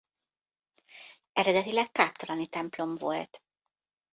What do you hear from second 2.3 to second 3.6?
templom volt.